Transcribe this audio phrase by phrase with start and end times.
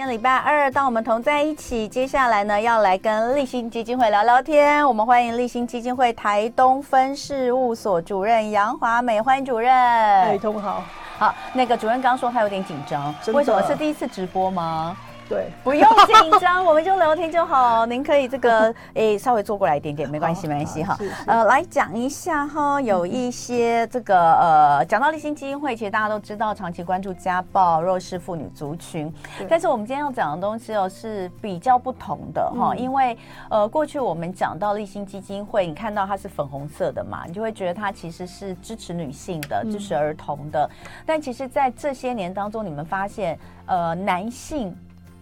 [0.00, 4.82] 今天礼拜二，当我们同在一起，接下来呢，要来跟立新基金会聊聊天。
[4.88, 9.70] 我们欢迎立新基金会台东分事务所主任杨华美，欢迎主任。
[9.70, 10.82] 哎，通好。
[11.18, 14.96] 好，那个主任刚说他有点紧张，为什么是第一次直播吗？
[15.30, 17.86] 对，不用紧张，我们就聊天就好。
[17.86, 18.62] 您可以这个
[18.94, 20.98] 诶、欸，稍微坐过来一点点，没关系，没关系哈。
[21.24, 29.12] 呃，来讲一下哈，有一些这个呃，讲到立新基金会，其实大家都知道，长期关注家暴、弱势妇女族群。
[29.48, 33.16] 但是我们今天要讲的东西哦，是比较不同的哈，因为
[33.50, 40.68] 呃，过去我们讲到立新基金会，你看到它是粉红色的嘛，你就会觉得它其实是支持女性的、支持儿童的。
[41.06, 44.76] 但其实，在这些年当中，你们发现呃，男性。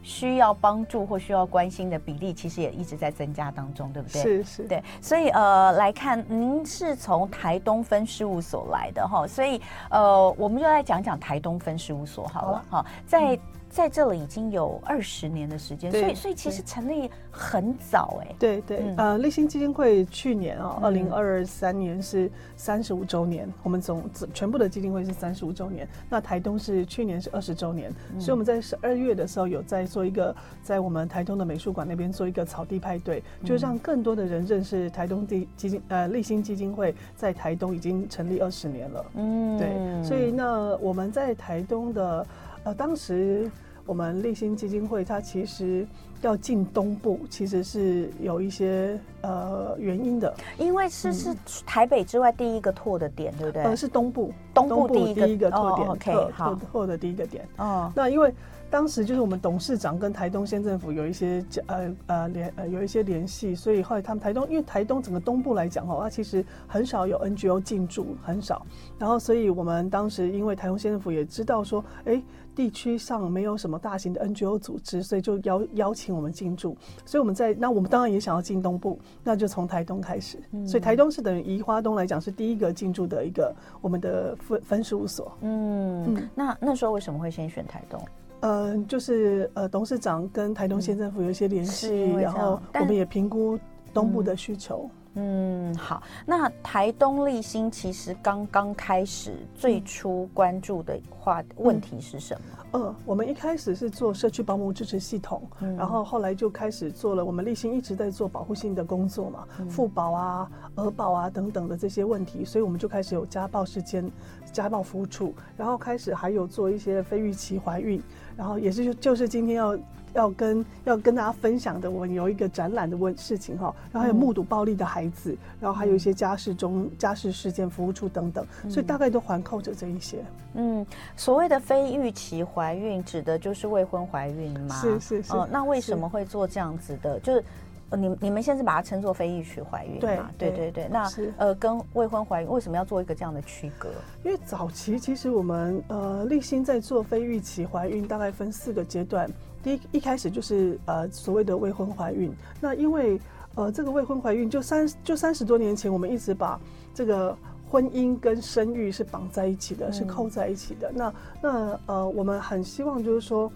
[0.08, 4.22] 需要帮助或需要关心的比例，其实也一直在增加当中，对不对？
[4.22, 4.82] 是是，对。
[5.02, 13.34] 所以呃，来看您是从台东分事务所来的哈，所以呃，我们就来讲讲台东分事务所好了哈，在。
[13.34, 18.36] 嗯在这里已经有二十年的时间，所以所以其实成立很早哎、欸。
[18.38, 24.02] 对对，嗯、呃，立新基金会去年啊，二零二三年是三十五周年，嗯、我们总
[24.32, 25.86] 全部的基金会是三十五周年。
[26.08, 39.06] 那台东是去年是二十周年，嗯、所以我们在十二月的时候有在做一个，在我们台东的美术馆那边做一个草地派对，就让更多的人认识台东地基金呃立新基金会在台东已经成立二十年了。
[39.14, 42.26] 嗯，对，所以那我们在台东的。
[42.64, 43.50] 呃，当时
[43.86, 45.86] 我们立新基金会，它其实
[46.20, 50.34] 要进东部，其实是有一些呃原因的。
[50.58, 51.34] 因为是是
[51.66, 53.62] 台北之外第一个拓的点，对不对？
[53.62, 57.46] 呃，是东部，东部第一个拓点，拓拓拓的第一个点。
[57.56, 58.32] 哦，那因为。
[58.70, 68.66] 当时就是我们董事长跟台东县政府有一些呃呃联呃有一些联系，所以后来他们台东因为台东整个东部来讲哦，它其实很少有 NGO 进驻，很少。
[68.98, 72.22] 然后所以我们当时因为台东县政府也知道说，哎，
[72.58, 76.76] 地区上没有什么大型的 NGO 组织，所以就邀邀请我们进驻。
[77.06, 80.40] 所以我们在那我们当然也想要进东部，那就从台东开始。
[80.66, 85.30] 所以台东是等于宜花东来讲是第一个进驻的一个我们的分分事务所。
[85.42, 88.02] 嗯嗯，那那时候为什么会先选台东？
[88.40, 93.56] 呃，就是呃，董事长跟台东县政府有一些联系，嗯、然后我们也评估
[93.94, 94.90] 东部的需求。
[95.20, 96.00] 嗯，好。
[96.24, 102.40] 那台东立新其实刚刚开始，最初关注的话问题是什么？
[102.74, 107.24] 嗯，呃、我们一开始是做社区保姆支持系统，嗯、然后后来就开始做了。
[107.24, 114.10] 我们立新一直在做保护性的工作嘛，妇保啊、儿保啊等等的这些问题，所以我们就开始有家暴事件。
[114.50, 118.02] 家暴服务处，然后开始还有做一些非预期怀孕，
[118.34, 119.78] 然后也是就就是今天要
[120.14, 130.18] 要跟要跟大家分享的，我们有一个展览的问事情哈，然后还有目睹暴力的孩子，然后还有一些家事中家事事件服务处等等，所以大概都环扣着这一些。
[130.54, 130.86] 嗯，
[131.16, 134.74] 所谓的非预期怀孕，指的就是未婚怀孕吗？
[134.76, 135.32] 是是是。
[135.32, 137.18] 呃，那为什么会做这样子的？
[137.20, 137.44] 就是。
[137.90, 140.30] 你你们现在是把它称作非预期怀孕嘛？
[140.36, 140.88] 对对对对。
[140.90, 143.88] 那是呃，跟未婚怀孕为什么要做一个这样的区隔？
[144.22, 149.26] 因为早期其实我们呃立新在做非预期怀孕，大概分四个阶段。
[149.68, 152.32] 第一一开始就是呃所谓的未婚怀孕。
[152.58, 153.20] 那因为
[153.54, 156.58] 呃这个未婚怀孕就三就三十多年前，我们一直把
[156.94, 157.36] 这个
[157.68, 160.90] 婚姻跟生育是绑在一起的，是扣在一起的。
[160.92, 163.50] 嗯、那那呃我们很希望就是说。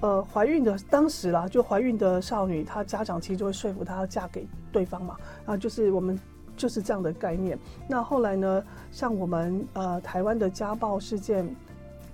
[0.00, 6.16] 呃，怀孕的当时啦，就怀孕的少女，她家长其实就会说服她要嫁给对方嘛，啊，就是我们
[6.56, 7.58] 就是这样的概念。
[7.88, 8.62] 那后来呢，
[8.92, 11.52] 像我们呃台湾的家暴事件、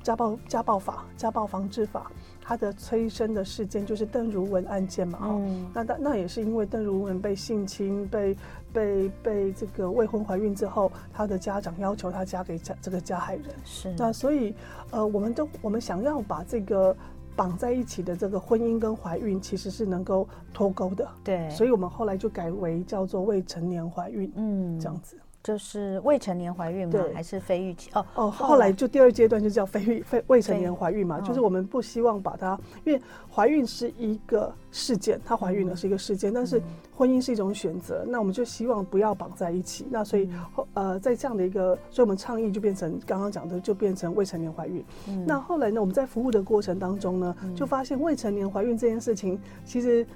[0.03, 2.10] 家暴家暴法、家暴防治法，
[2.44, 8.37] 它的催生的事件就是邓如文案件嘛，哦、嗯，那那那也是因为邓如文被性侵、被
[8.72, 13.94] 被被这个未婚怀孕之后，她的家长要求她嫁给加这个加害人，是。
[13.97, 14.54] 那所以
[14.91, 16.94] 呃，我们都我们想要把这个。
[17.37, 25.19] 绑在一起的这个婚姻跟怀孕其实是能够脱钩的，对，所以我们后来就改为叫做未成年怀孕，嗯，这样子。
[25.44, 26.93] 就是未成年怀孕吗？
[26.93, 27.91] 对还是非预期？
[27.92, 32.98] 哦哦，后来就第二阶段就叫非预非未成年怀孕嘛，就是我们不希望把它，因为
[33.30, 36.63] 怀孕是一个事件，她怀孕了是一个事件，嗯、但是
[36.97, 39.86] 婚姻是一种选择，那我们就希望不要绑在一起。
[39.91, 44.83] 那所以后呃，在这样的一个，所以我们倡议就变成刚刚讲的，就变成未成年怀孕。
[45.09, 50.07] 嗯、那后来呢，我们在服务的过程当中呢，就发现未成年怀孕这件事情其实。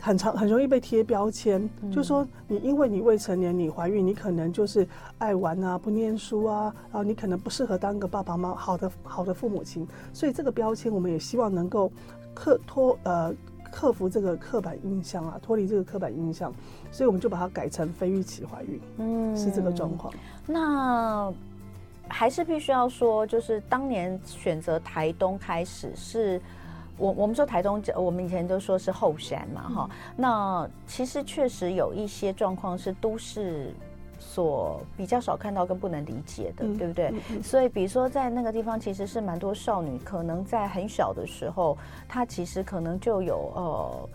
[0.00, 4.86] 很常很容易被贴标签，嗯、就说你因为你未成年，你怀孕，你可能就是
[5.18, 11.92] 爱玩啊，不念书啊，然后你可能不适合当个爸爸妈妈好的好的父母亲，所以这个标签我们也希望能够
[12.34, 13.30] 克脱呃
[13.70, 16.50] 克服这个刻板印象啊，脱离这个刻板印象，
[16.90, 20.12] 所以我们就把它改成非预期怀孕，嗯，是这个状况。
[20.46, 21.30] 那
[22.08, 26.40] 还是必须要说，就是当年选择台东开始是。
[27.00, 29.96] 我我们说台中，我们以前都说是后山嘛，哈、嗯。
[30.16, 33.74] 那其实确实有一些状况是都市
[34.18, 37.12] 所比较少看到跟不能理解的，嗯、对不对？
[37.42, 41.76] 所以比如说在那个地方，其实是蛮多少女，可能在很小的时候，
[42.06, 44.08] 她其实可能就有呃。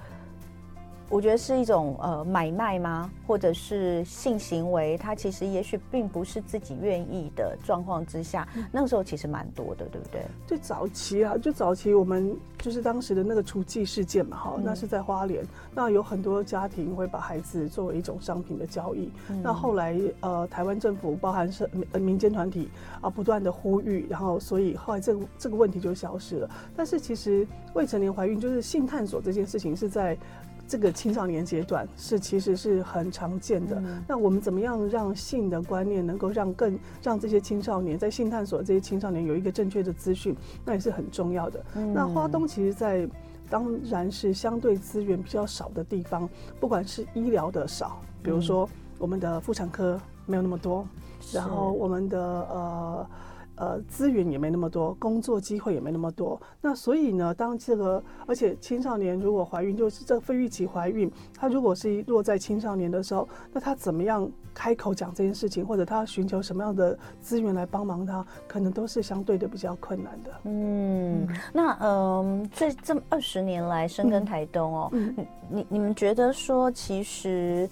[1.10, 3.12] 我觉得是一种呃买卖吗？
[3.28, 4.98] 或者是性行为？
[4.98, 10.22] 他其实也许并不是自己愿意的状况之下，嗯、那个时候其实蛮多的，对不对？
[10.48, 19.10] 就早期啊，就早期我们就是当时的那个除妓事件嘛，哈、嗯，那是在花莲，那有很多家庭会把孩子作为一种商品的交易。
[19.30, 22.70] 嗯、那后来呃，台湾政府包含是民间团体
[23.00, 26.50] 啊，不断的呼吁，然后所以后来这个这个问题就消失了。
[26.76, 30.18] 但是其实未成年怀孕就是性探索这件事情是在。
[30.68, 33.76] 这个青少年阶段是其实是很常见的。
[33.80, 41.64] 嗯、那我们怎么样让性的观念能够让更让这些青少年在性探索这些青少年有一个正确的资讯，那也是很重要的。
[41.76, 43.08] 嗯、那花东其实，在
[43.50, 46.28] 当然是相对资源比较少的地方，
[46.60, 48.68] 不管是医疗的少，比如说
[48.98, 50.88] 我们的妇产科没有那么多，
[51.32, 53.08] 然后我们的呃。
[53.56, 56.40] 呃，资源也没那么多，工作机会也没那么多。
[56.62, 70.32] 那所以呢，当这个而且青少年如果怀孕，就是这个非预期怀孕，他如果是落在青少年的时候，那他怎么样开口讲这件事情，或者他寻求什么样的资源来帮忙他，可能都是相对的比较困难的。
[70.44, 75.16] 嗯，那嗯，这这二十年来深耕台东哦，嗯，
[75.50, 77.70] 你你们觉得说其实。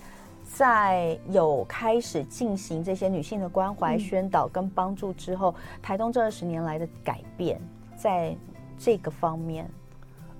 [0.55, 7.59] 在有开始进行这些女性的关怀宣导跟帮助之后，嗯、台东这二十年来的改变，
[7.95, 8.37] 在
[8.77, 9.67] 这个方面，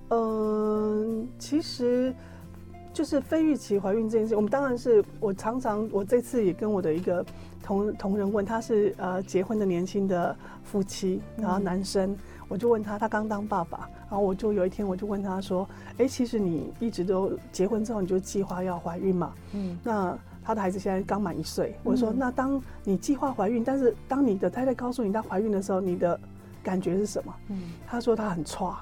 [0.10, 2.14] 嗯，其实
[2.94, 7.26] 就是非预期怀孕这件事，我们当然是我常常，我这次也跟我的一个
[7.64, 12.12] 同同仁问，他是呃结婚的年轻的夫妻，然后男生。
[12.12, 12.18] 嗯
[12.50, 15.68] 我就问他，他刚当爸爸，然后我就有一天我就问他说
[15.98, 19.34] ：“哎，其实你一直都结婚之后你就计划要怀孕嘛？
[19.54, 26.20] 嗯，那他的孩子现在刚满一岁，我说那当你计划怀孕，但是当你的太太告诉你她怀孕的时候，你的
[26.62, 27.34] 感觉是什么？
[27.48, 28.76] 嗯，他说他很挫，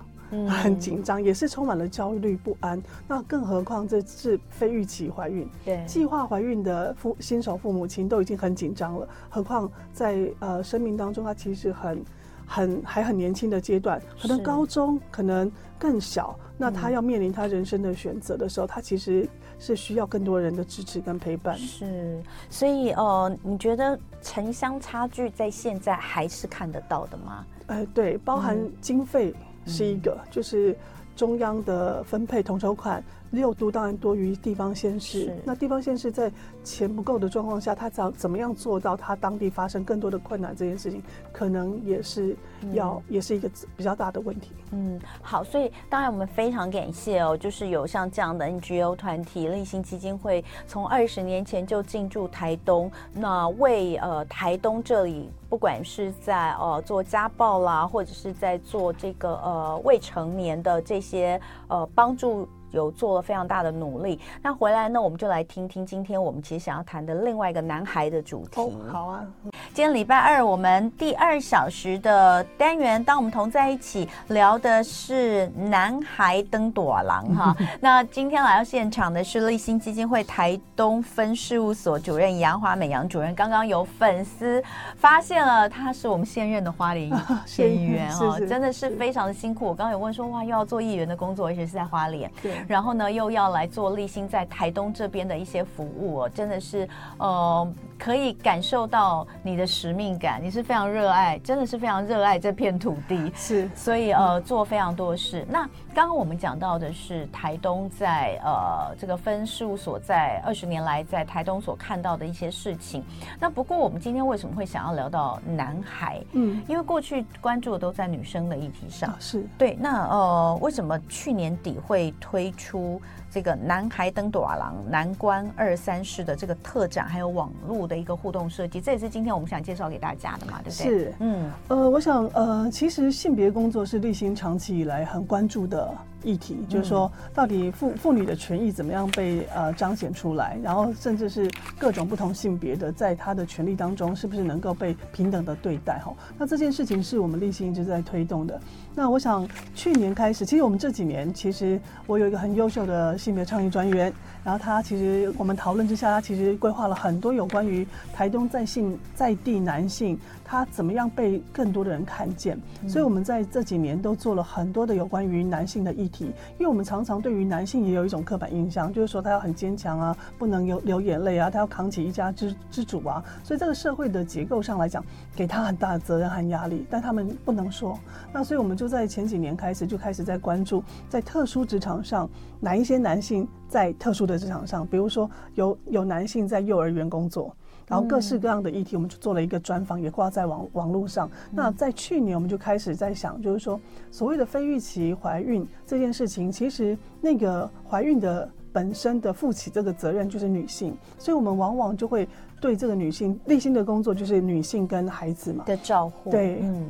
[0.47, 2.81] 很紧张，也是充满了焦虑不安。
[3.07, 12.03] 那更何况这是非预期怀孕，对，计划怀孕的父新手父母亲都已经很紧张了，何况在呃生命当中，他其实很。
[12.43, 15.49] 很还很年轻的阶段，可能高中，可能
[15.79, 16.37] 更小。
[16.57, 19.25] 那他要面临他人生的选择的时候，嗯、他其实
[19.57, 21.57] 是需要更多人的支持跟陪伴。
[21.57, 27.45] 是，所以呃，你觉得城乡差距在现在还是看得到的吗？
[27.67, 29.33] 呃，对，包含经费
[29.65, 30.75] 是一个，嗯、就是
[31.15, 33.03] 中央的分配统筹款。
[33.31, 36.31] 六都当然多于地方县市，那地方县市在
[36.63, 41.01] 钱不够的状况下，他怎怎么样做到他当地发生更多的困难这件事情，
[41.31, 42.35] 可能也是
[42.73, 44.51] 要、嗯、也是一个比较大的问题。
[44.71, 61.39] 嗯，好，所以当然我们非常感谢哦，就是有像这样的 NGO 团体励馨基金会，从二十年前就进驻台东，那为呃台东这里，不管是在呃做家暴啦，或者是在做这个呃未成年的这些
[61.69, 62.45] 呃帮助。
[62.71, 64.19] 有做了非常大的努力。
[64.41, 68.59] 那回来呢，我们就来听听今天我们其实想要谈的另外一个男孩的主题。
[68.89, 69.25] 好啊，
[69.73, 77.55] 今天礼拜二，我们第二小时的单元，当我们同在一起聊的是男孩登朵郎哈。
[77.79, 83.33] 那今天来到现场的是立新基金会台东分事务所主任杨华美杨主任。
[83.33, 84.61] 刚刚有粉丝
[84.97, 87.09] 发现了，他是我们现任的花莲
[87.45, 89.65] 县议员哦，真的是非常的辛苦。
[89.65, 92.29] 我刚刚有问说，哇，又要做议员的工作，而且是在花莲。
[92.41, 92.61] 对。
[92.67, 96.85] 然后呢，又要来做立新在台东这边的一些服务哦，真的是，
[97.17, 105.45] 呃，可以感受到你的使命感，你是非常热爱，真的是非常热爱这片土地， 是，所以呃，做非常多事。
[105.49, 105.61] 那
[105.93, 113.03] 刚刚我们讲到的是台东在呃这个分事务所在二十年来在台东所看到的一些事情。
[113.39, 116.21] 那不过我们今天为什么会想要聊到男孩？
[116.33, 119.77] 嗯，因为过去关注的都在女生的议题上，是对。
[119.79, 130.87] 那呃，为什么去年底会推出这个男孩登朵郎南关二三室的这个特展，还有网络的一个互动设计，这也是今天我们想介绍给大家的嘛，对不对？
[130.87, 145.99] 是，嗯，呃，我想，呃，其实性别工作是立新长期以来很关注的议题，嗯、就是说，到底妇妇女的权益怎么样被呃彰显出来，然后甚至是各种不同性别的，在他的权利当中，是不是能够被平等的对待？
[145.99, 148.59] 哈，那这件事情是我们励馨一直在推动的。
[148.93, 154.11] 那我想，去年开始，其实我们这几年，其实我有一个很优秀的性别倡议专员。
[154.43, 162.59] 然后他其实我们讨论之下，他其实规划了很多有关于台东在性在地男性他怎么样被更多的人看见。
[162.87, 166.25] 所以我们在这几年都做了很多的有关于男性的议题，
[166.57, 173.23] 因为我们常常对于男性也有一种刻板印象，就是说他要很坚强啊，不能有流眼泪啊，他要扛起一家之之主啊。
[173.43, 175.03] 所以这个社会的结构上来讲，
[175.35, 177.97] 给他很大的责任和压力，但他们不能说。
[178.33, 187.55] 那所以我们就在前几年开始就开始在关注，在特殊职场上哪一些男性在特殊的职场上，比如说有有男性在幼儿园工作，
[187.91, 191.29] 然后各式各样的议题，我们就做了一个专访，也挂在网网络上。
[191.51, 193.77] 那在去年，我们就开始在想，就是说
[194.09, 202.25] 所谓的非预期怀孕这件事情，其实那个怀孕的本身的负起这个责任就是女性，所以我们往往就会
[202.61, 205.65] 对这个女性立心的工作就是女性跟孩子嘛。
[205.65, 206.89] 的照顾，对，嗯。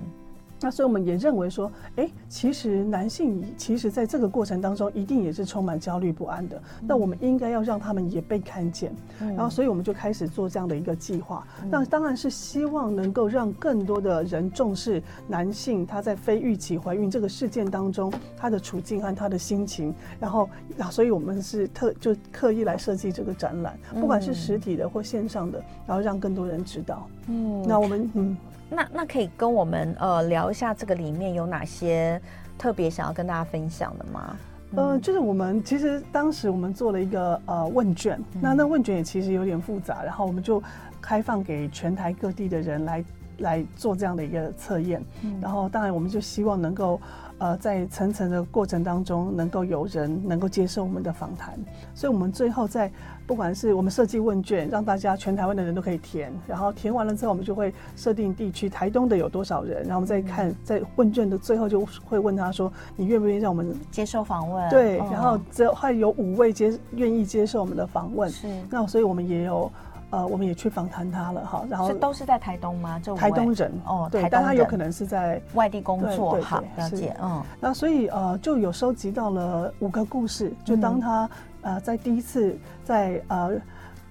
[0.62, 6.62] 那所以我们也认为说，哎，其实男性其实在这个过程当中一定也是充满焦虑不安的。
[6.82, 11.46] 那我们应该要让他们也被看见，然后所以我们就开始做这样的一个计划。
[11.70, 19.94] 那当然是希望能够让更多的人重视男性他在非预期怀孕这个事件当中他的处境和他的心情。
[20.20, 20.48] 然后，
[20.92, 27.08] 所以我们是特就刻意来设计这个展览，不管是实体的或线上的，然后让更多人知道。
[27.28, 28.38] 嗯，那我们嗯。
[28.74, 32.20] 那那可以跟我们呃聊一下这个里面有哪些
[32.58, 34.36] 特别想要跟大家分享的吗？
[34.72, 40.64] 嗯、呃，就是我们其实当时我们做了一个呃问卷，嗯、那那问卷也其实有点复杂，然后我们就
[41.02, 43.04] 开放给全台各地的人来
[43.42, 47.00] 来做这样的一个测验，嗯、然后当然我们就希望能够。
[47.42, 51.58] 呃，在层层的过程当中，能够有人能够接受我们的访谈，
[51.96, 52.92] 所以我们最后在
[53.26, 64.70] 不管是我们设计问卷，让大家全台湾的人都可以填，然后填完了之后，我们就会设定地区，台东的有多少人，然后我们再看在问卷的最后就会问他说，你愿不愿意让我们接受访问？
[64.70, 69.72] 对，然后这会有五位接愿意接受我们的访问，是，那所以我们也有。
[70.12, 73.00] 呃，我们也去访谈他了哈，然后都是在台东吗？
[73.00, 81.30] 就台东人哦，对，但他有可能是在外地工作，好了解，嗯，那所以呃，就有收集到了五个故事，就当他
[81.62, 83.52] 呃在第一次在呃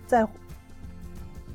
[0.07, 0.26] 在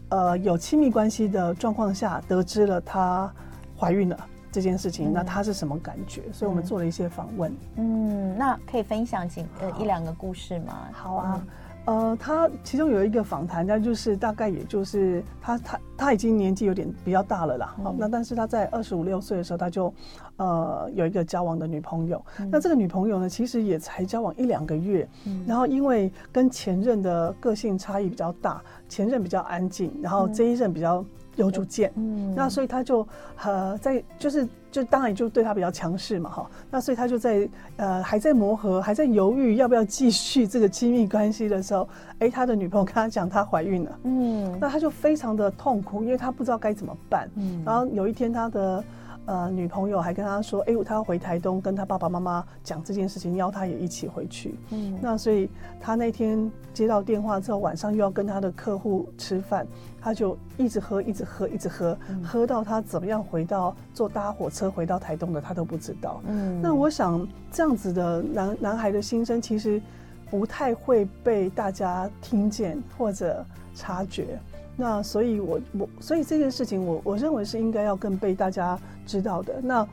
[0.10, 3.32] 呃有亲密关系的状况下得知了她
[3.75, 4.18] 怀孕了
[4.52, 6.22] 这件事情，那他是什么感觉？
[6.32, 10.88] 所以我们做了一些访问，嗯，那可以分享几呃一两个故事吗？
[10.92, 11.42] 好啊。
[11.86, 17.75] 呃，他其中有一个访谈，那就是大概也就是他他他已经年纪有点比较大了啦。
[17.84, 19.94] 好、嗯，那但是他在二十五六岁的时候，他就
[20.38, 22.24] 呃有一个交往的女朋友。
[22.39, 31.06] 嗯、那这个女朋友呢，其实也才交往一两个月，嗯、然后因为跟前任的个性差异比较大，前任比较安静，然后这一任比较。
[31.36, 33.08] 有主见，嗯，那所以他就
[33.44, 41.88] 呃在就是就当然就对他比较强势嘛，哈，那所以他就在呃还在磨合，还在犹豫要不要继续这个亲密关系的时候，
[42.20, 48.84] 哎，他的女朋友跟他讲她怀孕了，嗯，那他就非常的痛苦，因为他不知道该怎么办，嗯，然后有一天他的。
[49.25, 55.50] 呃，女朋友还跟他说：“哎、欸，他要回台东，跟他爸爸妈妈讲这件事情，邀他也一起回去。”嗯，那所以
[55.82, 59.65] 他那天接到电话之后，晚上又要跟他的客户吃饭，
[60.00, 66.22] 他就一直喝，一直喝，一直喝，嗯、喝到他怎么样回到坐搭火车回到台东的，他都不知道。
[66.27, 69.82] 嗯，那我想这样子的男男孩的心声，其实
[70.29, 74.39] 不太会被大家听见或者察觉。
[74.77, 79.62] 那所以我，我我所以这件事情我，我我认为是应该要更被大家知道的。
[79.62, 79.88] 那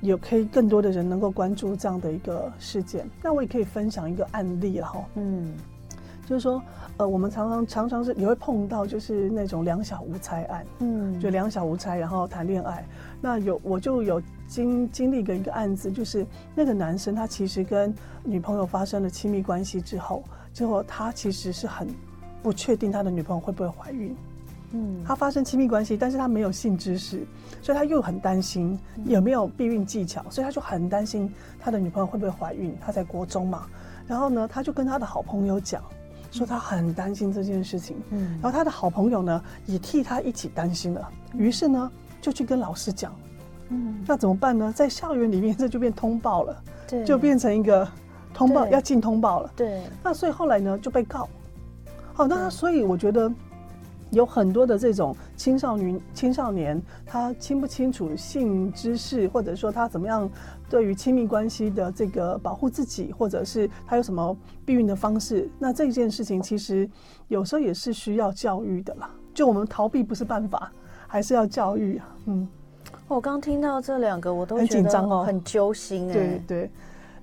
[0.00, 3.04] 也可以更多的人能够关注这样的一个事件。
[3.20, 5.04] 那我也可以分享一个案例了哈。
[5.16, 5.52] 嗯，
[6.24, 6.62] 就是说，
[6.98, 10.64] 呃，我们常常常常是也会碰到，就是那种两小无猜案。
[10.78, 12.86] 嗯，就两小无猜，然后谈恋爱。
[13.20, 17.92] 那有我就有经经历过一个案子，就是那个男生他其实跟
[18.22, 20.22] 女朋友发生了亲密关系之后，
[20.54, 21.88] 之后他其实是很
[22.42, 24.16] 不确定他的女朋友会不会怀孕。
[24.72, 27.26] 嗯，他发生亲密关系，但是他没有性知识，
[27.62, 32.76] 所以他又很担心有没有避孕技巧，所以他就很担心他的女朋友会不会怀孕。
[32.78, 33.66] 他在国中嘛，
[34.06, 35.82] 然后呢，他就跟他的好朋友讲，
[36.30, 37.96] 说他很担心这件事情。
[38.10, 41.90] 嗯，然后他的好朋友呢也替他一起担心了，于是呢
[42.20, 43.14] 就去跟老师讲。
[43.70, 44.70] 嗯，那怎么办呢？
[44.70, 47.88] 在校园里面这就变通报了，对，就变成一个
[48.34, 49.50] 通报要进通报了。
[49.56, 51.26] 对，那所以后来呢就被告。
[52.18, 53.32] 好，那所以我觉得。
[54.10, 60.26] 有很多的这种青少年，青少年他清不清楚性知识，或者说他怎么样
[60.66, 64.34] 对于亲密关系的这个保护自己，或者是他有什么
[64.64, 66.88] 避孕的方式，那这件事情其实
[67.28, 69.10] 有时候也是需要教育的啦。
[69.34, 70.72] 就我们逃避不是办法，
[71.06, 72.16] 还是要教育啊。
[72.24, 72.48] 嗯，
[73.08, 76.14] 我刚听到这两个，我都很紧张哦，很揪心哎。
[76.14, 76.70] 对对。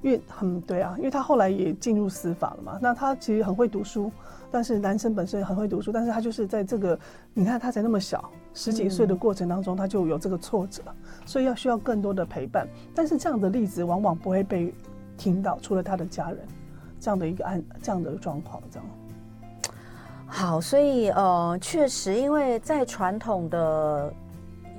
[0.01, 2.77] 因为很对啊，因为他后来也进入司法了嘛。
[2.79, 4.11] 那他其实很会读书，
[4.55, 6.97] 但是男生本身很会读书，但是他就是在这个，
[7.33, 10.81] 你看他才那么小，十几岁的过程当中，他就有这个挫折，
[11.25, 12.65] 所以要需要更多的陪伴。
[12.93, 14.73] 但是这样的例子往往不会被
[15.17, 16.39] 听到，除了他的家人，
[17.01, 18.87] 这样的一个案，这样的状况，这样。
[20.25, 24.13] 好，所以呃，确实，因为在传统的，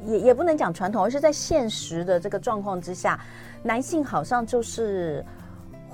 [0.07, 3.21] 也也不能讲传统，而是在现实的这个状况之下。
[3.63, 5.25] 男性好像就是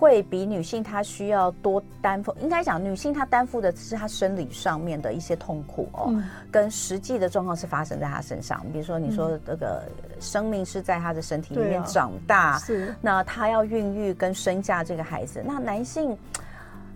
[0.02, 2.34] 会比女性，她需要多担负。
[2.40, 8.60] 应该讲，女性她担负的是她生理上面的一些痛苦哦，嗯、跟实际的状况是发生在她身上。
[8.72, 9.84] 比如说，你说这个
[10.18, 15.40] 生命是在她的身体里面长大，嗯、是那她要孕育跟生下这个孩子。
[15.46, 16.18] 那男性，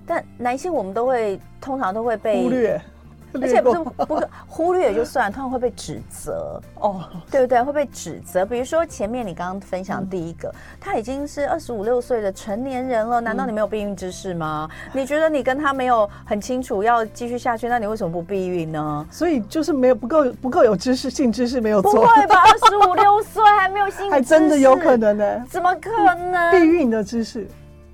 [0.05, 2.83] 但男性我们都会通常都会被忽略。
[3.41, 7.63] 而且不是不是忽略也就算，通常会被指责哦，对不对？
[7.63, 8.47] 会被指责。
[8.47, 14.69] 比如说前面你刚刚分享第一个，嗯、他已经是二十五六岁的成年人了，难道你没有避孕知识吗？
[14.93, 19.07] 嗯、你觉得你跟他没有很清楚要继续下去，那你为什么不避孕呢？
[19.11, 21.93] 所以就是没有不够不够有知识，性知识没有做。
[21.93, 22.43] 不会吧？
[22.43, 25.45] 二十五六岁还没有性知识，还真的有可能呢？
[25.51, 26.51] 怎么可能？
[26.53, 27.47] 避孕的知识。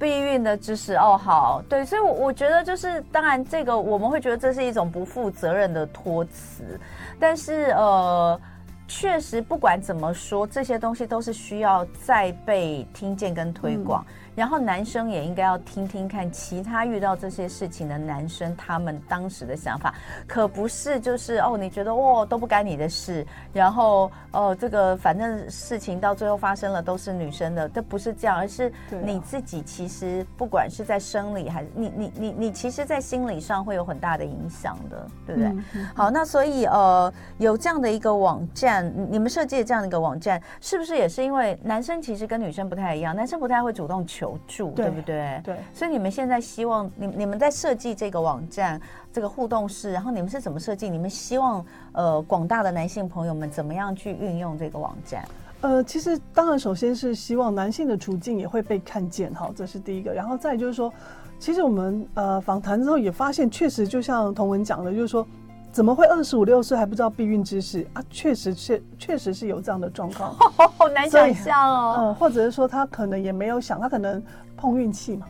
[0.03, 6.81] 避孕的知识哦，好，对，所以，我我觉得就是，当然，这个我们会觉得这是一种不负责任的托词，
[7.21, 8.41] 但是，呃，
[8.89, 14.05] 确实，不管怎么说，这些东西都是需要再被听见跟推广。
[14.35, 19.95] 然后男生也应该要听听看其他遇到这些事情的男生他们当时的想法，
[20.27, 28.73] 可不是就是哦，你觉得哦都不干你的事，然后哦这个反正事情到最后发生了都是女生的，这不是这样，而是
[29.05, 35.51] 你自己其实不管是在生理还是你你你你其实，在心理上会有很大的影响的，对不对？
[35.51, 44.22] 嗯嗯、好，那所以呃有这样的一个网站，你们设计的这样的一个网站，是不是也是因为男生其实跟女生不太一样，男生不太会主动求。
[44.23, 45.41] 求助，对不对？
[45.43, 48.81] 对，所以你们现在希望你你们在设计这个网站，
[49.13, 50.89] 这个互动式，然后你们是怎么设计？
[50.89, 55.27] 你们希望呃广大的男性朋友们怎么样去运用这个网站？
[55.63, 60.13] 呃，其实当然首先是希望男性的处境也会被看见，哈，这是第一个。
[60.13, 60.93] 然后再就是说，
[61.41, 65.27] 其实我们呃访谈之后也发现，确实就像同文讲的，就是说。
[65.73, 68.03] 怎么会二十五六岁还不知道避孕知识啊？
[68.11, 70.35] 确实是，确实是有这样的状况，
[70.77, 71.97] 好难想象哦。
[71.99, 74.23] 嗯，或者是说他可能也没有想，他可能
[74.57, 75.27] 碰运气嘛。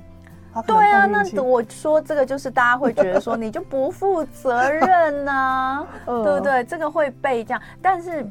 [0.67, 6.63] 对啊，那我说这个就是大家会觉得说你就不负责任呐、啊， 对不对？
[6.65, 8.27] 这个会被这样，但是，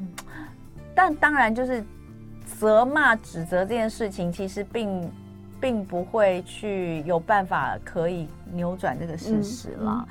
[0.94, 1.84] 但当然就是
[2.60, 5.12] 责骂指责这件事情，其实并
[5.60, 9.92] 并不会去有办法可以扭转这个事实了。
[9.98, 10.08] 嗯嗯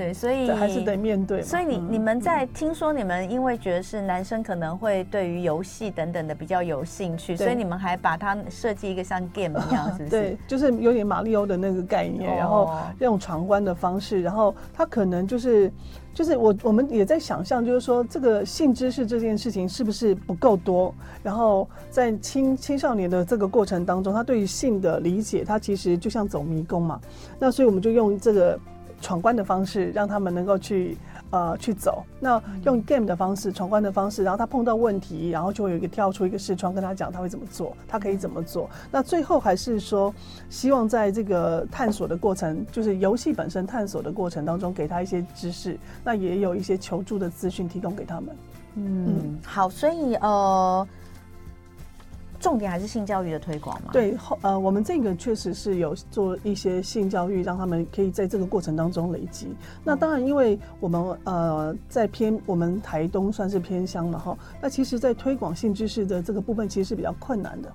[0.00, 1.42] 对，所以还是得面对。
[1.42, 10.08] 所以你你们在听说你们因为觉得是男生可能会对于游戏等等的比较有兴趣，所以你们还把它设计一个像 game 一样，是不是？
[10.10, 15.70] 对，就是有点马里欧的那个概念，然后用闯关的方式，然后他可能就是
[16.14, 20.94] 就是我我们也在想象，就是说这个性知识这件事情是不是不够多？
[21.22, 26.98] 然后在青青少年的这个过程当中，他对于性的理解，他其实就像走迷宫嘛。
[27.38, 28.58] 那所以我们就用这个。
[29.00, 30.96] 闯关的方式，让他们能够去
[31.30, 32.04] 呃去走。
[32.20, 38.68] 那用 game 的方式，闯关的方式，然后他碰到问题，然后就会有一个跳出一个视窗，跟他讲他会怎么做，他可以怎么做。
[38.90, 40.14] 那最后还是说，
[40.48, 48.36] 希望在这个探索的过程，就是游戏本身探索的过程当中，给他一些知识，那也有一些求助的资讯提供给他们。
[48.74, 50.86] 嗯，嗯好，所以呃。
[52.40, 53.90] 重点还是性教育的推广嘛？
[53.92, 59.54] 对，后呃，我们这个确实是有做一些性教育，让他们可以在这个过程当中累积。
[59.84, 67.70] 那当然，因为我们呃在偏我们台东算是偏乡嘛哈，那其实，在推广性知识的这个部分，其实是比较困难的。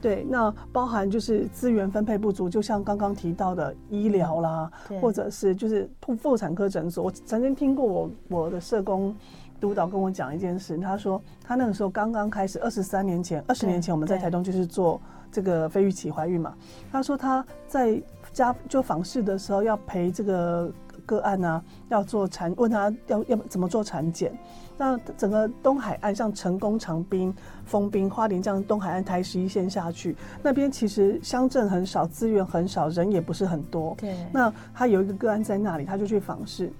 [0.00, 7.04] 对，那包含就是资源分配不足，就像刚刚提到的医疗啦，或者是就是妇妇产科诊所。
[7.04, 9.14] 我曾经听过我我的社工。
[9.60, 16.54] 督导跟我讲一件事，他说他那个时候刚刚开始，二十三年前、二十年前，我们在台东就是做这个非预期怀孕嘛。
[16.90, 20.72] 他说他在家就访视的时候要陪这个
[21.04, 24.32] 个案啊，要做产，问他要要怎么做产检。
[24.78, 27.34] 那整个东海岸，像成功、长滨、
[27.66, 33.94] 丰滨、花莲这样东海岸台十一线下去，那边其实乡镇很少，资源很少，人也不是很多。
[33.98, 34.16] 对。
[34.32, 36.72] 那他有一个个案在那里，他就去访视。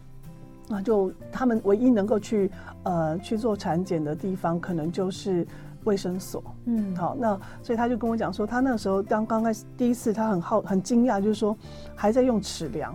[0.72, 2.48] 那就他们唯一能够去
[2.84, 5.44] 呃去做产检的地方，可能就是
[5.82, 6.40] 卫生所。
[6.66, 11.56] 嗯，好，那所以他就跟我讲说，他那个时候刚刚开始第一次，他很好很惊讶，就是说
[11.96, 12.94] 还在用尺量，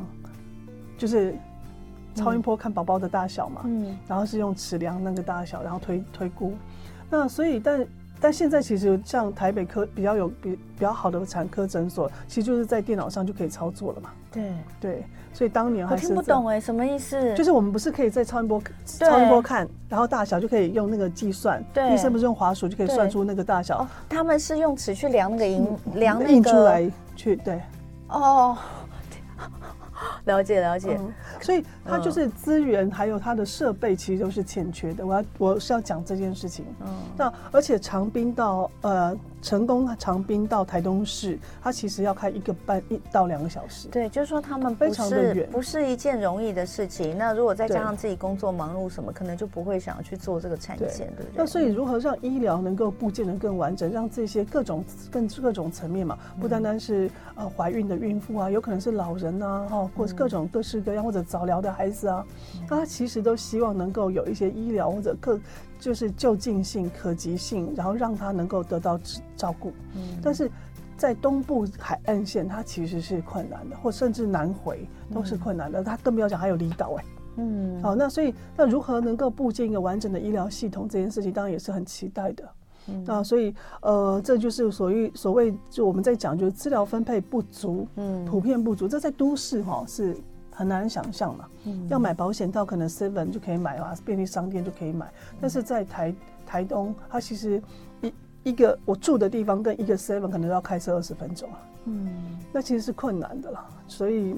[0.97, 1.35] 就是
[2.13, 3.63] 超音波看宝宝的大小嘛。
[3.65, 6.53] 嗯，然后是用尺量那个大小，然后推推估。
[7.09, 7.85] 那所以但
[8.19, 14.09] 但现在其实像台北科比较有比比较好的产科诊所，其实就是在电脑上就可以操作了嘛。
[14.31, 17.33] 对对，所以当年还是我听不懂哎，什么意思？
[17.35, 21.63] 就是我们不是可以在超音波超音波看，然后大小就可以用那个计算。
[21.73, 23.79] 对，医生不是用滑鼠就可以算出那个大小？
[23.79, 27.61] 哦，他们是用尺去量那个印量那个印出来去对。
[28.09, 28.57] 哦。
[30.25, 35.05] 了解了解、嗯，所以它就是资源还有它的设备其实都是欠缺的。
[35.05, 36.65] 我要我是要讲这件事情。
[36.81, 39.17] 嗯，那而且长滨到呃。
[39.41, 43.87] 成功长滨到台东市，它其实要开一个半一到两个小时。
[43.89, 47.15] 对，就是说他们非常的远，不是一件容易的事情。
[47.15, 51.31] 那如果再加上自己工作忙碌什么，可能就不会想要去做这个产检，对不对？
[51.35, 62.25] 那所以如何让医疗能够布建的更完整，让这些各种更各种层面嘛，不单单是呃怀孕的孕妇啊，有可能是老人啊，哈，或者各种各式各样或者早疗的孩子啊，
[62.69, 65.39] 那他其实都希望能够有一些医疗或者各。
[65.77, 68.99] 就是就近性、可及性，然后让他能够得到
[69.35, 69.71] 照顾。
[69.93, 70.49] 嗯，但是
[70.97, 75.83] 在东部海岸线，它其实是困难的，或甚至南回都是困难的。
[75.83, 77.05] 他更不要讲还有离岛哎。
[77.35, 82.49] 嗯，好，那所以那如何能够构建一个完整的医疗系统，这件事情当然也是很期待的。
[82.87, 88.87] 嗯，那所以呃，这就是所谓所谓就我们在讲，就是资料分配不足，嗯，普遍不足。
[88.87, 90.17] 这在都市哈是。
[90.55, 95.05] 很难想象嘛，嗯，要买保险到可能 seven 就可以买啊，便利商店就可以买。
[95.41, 96.15] 但是在台
[96.45, 97.61] 台东，它其实
[98.01, 98.13] 一
[98.43, 102.09] 一个我住的地方跟一个 seven 可能都要开车二十分钟啊，嗯，
[102.53, 103.67] 那其实是困难的啦。
[103.85, 104.35] 所以，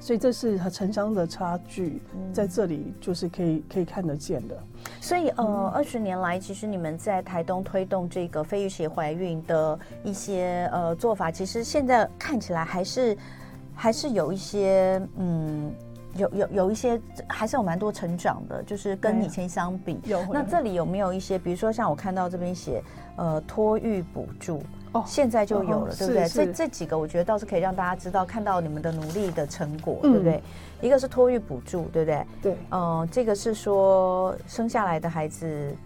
[0.00, 2.00] 所以这是和城乡的差距，
[2.32, 4.56] 在这里就是可以可以看得见的。
[5.02, 13.14] 所以，呃，二十年来，其实你们在台东推动这个非预期怀孕的一些呃做法，其实现在看起来还是。
[13.76, 15.70] 还是有一些，嗯，
[16.16, 20.00] 有有有一些，还是有蛮多成长的，就是跟以前相比。
[20.04, 20.20] 有。
[20.32, 22.82] 那这里有没有一些，比如说像我看到这边写，
[23.16, 24.62] 呃，托育补助，
[24.92, 26.26] 哦，现在就有了，哦、对不对？
[26.28, 30.42] 这这几个我觉得倒是可以让大家知道，看到你们的努力的成果，嗯、对不对？
[30.80, 32.26] 一个是托育补助，对不对？
[32.42, 32.56] 对。
[32.70, 35.76] 呃，这个是说生下来的孩子。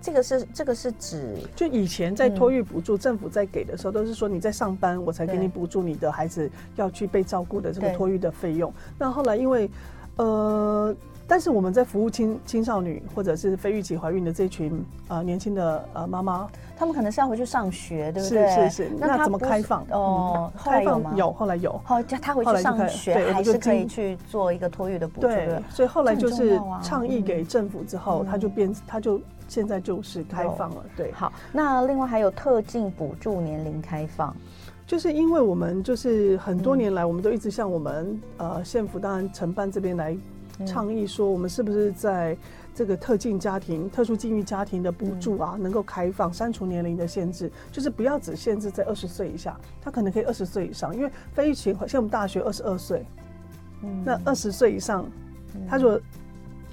[0.00, 8.72] 这个是这个是指，就以前在托育补助，嗯，政府在给的时候，都是说你在上班，我才给你补助你的孩子要去被照顾的这个托育的费用。
[8.98, 9.68] 那后来因为，
[10.16, 10.94] 呃，
[11.28, 18.48] 但是我们在服务青青少女或者是非预期怀孕的这群呃年轻的呃妈妈，他们可能是要回去上学，对不对？
[18.48, 18.90] 是是是。
[18.98, 19.84] 那，那怎么开放？
[19.90, 21.12] 哦，后来有吗？
[21.14, 21.80] 有，后来有。
[21.84, 25.28] 好，叫他回去上学，还是可以去做一个托育的补助。
[25.28, 29.20] 对，所以后来就是倡议给政府之后，他就变，他就。
[29.50, 31.10] 现在就是开放了，对。
[31.12, 34.36] 好，那另外还有特进补助年龄开放，
[34.86, 40.14] 就是因为我们就是很多年来，我们都一直向我们呃县府当然承办这边来
[40.66, 42.36] 倡议说，我们是不是在
[42.74, 53.04] 这个特境家庭、特殊境遇家庭的补助啊，能够开放删除年龄的限制，就是不要只限制在二十岁以下，他可能可以二十岁以上，因为非预期像我们大学二十二岁，
[53.82, 55.08] 嗯，那二十岁以上，
[55.68, 56.00] 他如果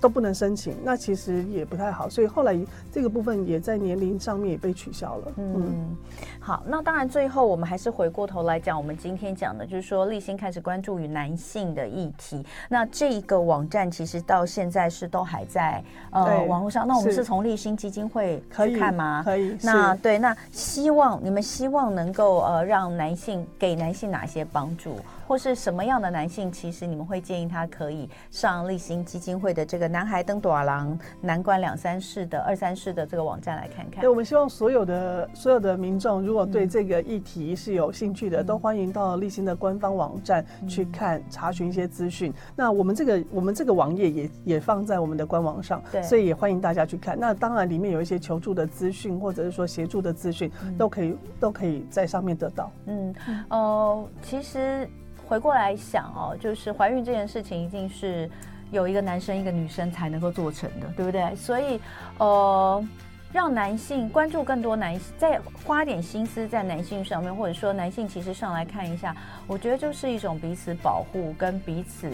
[0.02, 2.58] 都不能申请，那其实也不太好，所以后来
[2.92, 5.32] 这个部分也在年龄上面也被取消了。
[5.38, 5.98] 嗯，嗯
[6.40, 12.46] 好，那当然最后我们还是回过头来讲，我们今天讲的就是说立新开始关注于男性的议题。
[12.70, 16.88] 那这个网站其实到现在是都还在呃网络上。
[16.88, 19.24] 那我们是从立新基金会去看吗？
[19.24, 19.50] 可以。
[19.50, 24.98] 可以那对，那希望你们希望能够呃让男性给男性哪些帮助？
[25.28, 34.02] 或是什么样的男性，其实你们会建议他可以上立新基金会的这个男孩登朵郎南关两三世的二三世的这个网站来看看。
[34.02, 42.32] 对，我们希望所有的所有的民众，如果对这个议题是有兴趣的，嗯、都欢迎到立新的官方网站去看、嗯、查询一些资讯。
[42.56, 47.20] 那我们这个我们这个网页也也放在我们的官网上，对，所以也欢迎大家去看。
[47.20, 52.72] 那当然里面有一些求助的资讯，或者是说协助的资讯，都可以都可以在上面得到。
[52.86, 53.16] 嗯，
[53.50, 54.88] 呃，其实。
[55.28, 58.30] 回过来想哦，就是怀孕这件事情一定是
[58.72, 61.36] 有一个男生一个女生才能够做成的，对不对？
[61.36, 61.80] 所以，
[62.18, 62.88] 呃，
[63.32, 69.16] 让男性关注更多男性，再花点心思在男性上面，或者说男性其实上来看一下，
[69.48, 72.10] 我觉得就是一种彼此保护跟彼此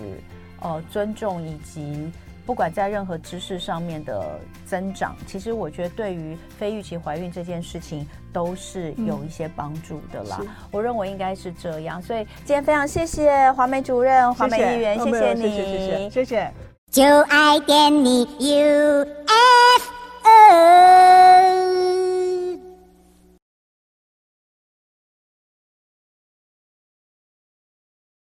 [0.61, 2.11] 呃尊重以及。
[2.45, 10.37] 不管在任何知识上面的增长，其实我觉得对于非预期怀孕这件事情都是有一些帮助的啦。
[10.41, 16.51] 嗯、我认为应该是这样，所以今天非常谢谢华美主任、华美议员，谢谢你，谢谢，谢谢，谢谢。
[16.89, 19.31] 就爱点你 UFO